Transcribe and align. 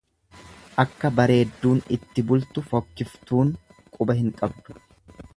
Akka 0.83 1.09
bareedduun 1.17 1.83
itti 1.97 2.23
bultu 2.31 2.63
fokkiftuun 2.71 3.51
quba 3.99 4.17
hin 4.21 4.33
qabdu. 4.41 4.79